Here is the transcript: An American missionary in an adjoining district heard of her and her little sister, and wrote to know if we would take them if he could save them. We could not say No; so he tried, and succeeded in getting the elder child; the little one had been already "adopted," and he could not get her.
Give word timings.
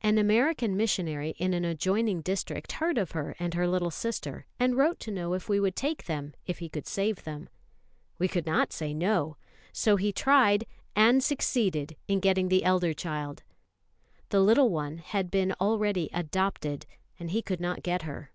An 0.00 0.18
American 0.18 0.76
missionary 0.76 1.36
in 1.38 1.54
an 1.54 1.64
adjoining 1.64 2.20
district 2.20 2.72
heard 2.72 2.98
of 2.98 3.12
her 3.12 3.36
and 3.38 3.54
her 3.54 3.68
little 3.68 3.92
sister, 3.92 4.44
and 4.58 4.76
wrote 4.76 4.98
to 4.98 5.12
know 5.12 5.34
if 5.34 5.48
we 5.48 5.60
would 5.60 5.76
take 5.76 6.06
them 6.06 6.34
if 6.46 6.58
he 6.58 6.68
could 6.68 6.84
save 6.88 7.22
them. 7.22 7.48
We 8.18 8.26
could 8.26 8.44
not 8.44 8.72
say 8.72 8.92
No; 8.92 9.36
so 9.72 9.94
he 9.94 10.12
tried, 10.12 10.66
and 10.96 11.22
succeeded 11.22 11.94
in 12.08 12.18
getting 12.18 12.48
the 12.48 12.64
elder 12.64 12.92
child; 12.92 13.44
the 14.30 14.40
little 14.40 14.70
one 14.70 14.98
had 14.98 15.30
been 15.30 15.52
already 15.60 16.10
"adopted," 16.12 16.84
and 17.20 17.30
he 17.30 17.40
could 17.40 17.60
not 17.60 17.84
get 17.84 18.02
her. 18.02 18.32